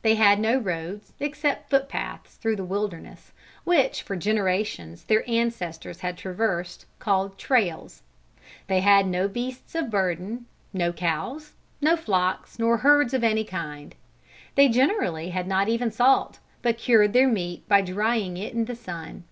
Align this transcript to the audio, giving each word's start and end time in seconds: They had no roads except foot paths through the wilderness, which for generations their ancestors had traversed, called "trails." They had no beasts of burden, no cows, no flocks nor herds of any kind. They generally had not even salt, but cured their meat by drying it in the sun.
They 0.00 0.14
had 0.14 0.40
no 0.40 0.56
roads 0.56 1.12
except 1.20 1.68
foot 1.68 1.86
paths 1.86 2.36
through 2.36 2.56
the 2.56 2.64
wilderness, 2.64 3.32
which 3.64 4.00
for 4.00 4.16
generations 4.16 5.04
their 5.04 5.22
ancestors 5.28 6.00
had 6.00 6.16
traversed, 6.16 6.86
called 6.98 7.36
"trails." 7.36 8.00
They 8.68 8.80
had 8.80 9.06
no 9.06 9.28
beasts 9.28 9.74
of 9.74 9.90
burden, 9.90 10.46
no 10.72 10.94
cows, 10.94 11.52
no 11.82 11.94
flocks 11.94 12.58
nor 12.58 12.78
herds 12.78 13.12
of 13.12 13.22
any 13.22 13.44
kind. 13.44 13.94
They 14.54 14.66
generally 14.70 15.28
had 15.28 15.46
not 15.46 15.68
even 15.68 15.90
salt, 15.90 16.38
but 16.62 16.78
cured 16.78 17.12
their 17.12 17.28
meat 17.28 17.68
by 17.68 17.82
drying 17.82 18.38
it 18.38 18.54
in 18.54 18.64
the 18.64 18.74
sun. 18.74 19.24